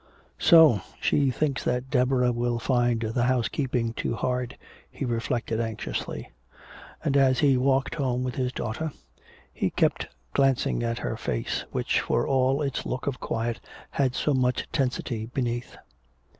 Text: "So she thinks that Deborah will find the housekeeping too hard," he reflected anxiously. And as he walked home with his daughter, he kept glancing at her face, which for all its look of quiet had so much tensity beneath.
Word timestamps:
"So 0.39 0.81
she 0.99 1.29
thinks 1.29 1.63
that 1.63 1.91
Deborah 1.91 2.31
will 2.31 2.57
find 2.57 3.01
the 3.01 3.21
housekeeping 3.25 3.93
too 3.93 4.15
hard," 4.15 4.57
he 4.89 5.05
reflected 5.05 5.59
anxiously. 5.59 6.31
And 7.03 7.15
as 7.15 7.37
he 7.41 7.55
walked 7.55 7.93
home 7.93 8.23
with 8.23 8.33
his 8.33 8.51
daughter, 8.51 8.91
he 9.53 9.69
kept 9.69 10.07
glancing 10.33 10.81
at 10.81 10.97
her 10.97 11.17
face, 11.17 11.65
which 11.71 11.99
for 12.01 12.27
all 12.27 12.63
its 12.63 12.83
look 12.83 13.05
of 13.05 13.19
quiet 13.19 13.59
had 13.91 14.15
so 14.15 14.33
much 14.33 14.67
tensity 14.71 15.27
beneath. 15.27 15.77